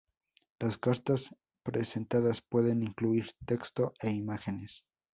[0.57, 1.29] Las cartas
[1.61, 4.83] presentadas pueden incluir texto e imágenes.